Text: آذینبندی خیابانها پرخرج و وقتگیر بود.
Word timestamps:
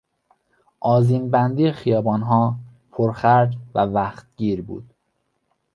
آذینبندی 0.79 1.71
خیابانها 1.71 2.55
پرخرج 2.91 3.57
و 3.75 3.79
وقتگیر 3.85 4.61
بود. 4.61 4.93